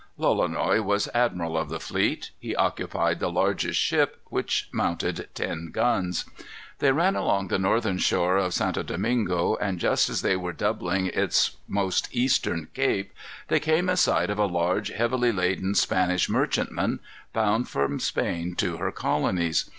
Lolonois 0.17 0.81
was 0.83 1.07
admiral 1.13 1.55
of 1.55 1.69
the 1.69 1.79
fleet. 1.79 2.31
He 2.39 2.55
occupied 2.55 3.19
the 3.19 3.29
largest 3.31 3.79
ship, 3.79 4.19
which 4.31 4.67
mounted 4.71 5.29
ten 5.35 5.69
guns. 5.69 6.25
They 6.79 6.91
ran 6.91 7.15
along 7.15 7.49
the 7.49 7.59
northern 7.59 7.99
shore 7.99 8.35
of 8.37 8.51
St. 8.55 8.83
Domingo, 8.87 9.57
and 9.61 9.77
just 9.77 10.09
as 10.09 10.23
they 10.23 10.35
were 10.35 10.53
doubling 10.53 11.05
its 11.05 11.55
most 11.67 12.07
eastern 12.15 12.69
cape, 12.73 13.13
they 13.47 13.59
came 13.59 13.89
in 13.89 13.95
sight 13.95 14.31
of 14.31 14.39
a 14.39 14.47
large, 14.47 14.89
heavily 14.89 15.31
laden 15.31 15.75
Spanish 15.75 16.27
merchantman, 16.27 16.99
bound 17.31 17.69
from 17.69 17.99
Spain 17.99 18.55
to 18.55 18.77
her 18.77 18.91
colonies. 18.91 19.65